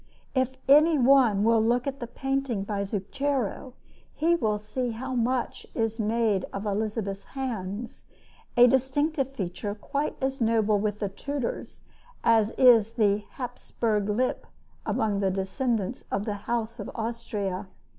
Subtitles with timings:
[0.33, 3.73] If any one will look at the painting by Zucchero
[4.15, 8.05] he will see how much is made of Elizabeth's hands
[8.57, 11.81] a distinctive feature quite as noble with the Tudors
[12.23, 14.47] as is the "Hapsburg lip"
[14.87, 17.67] among the descendants of the house of Austria.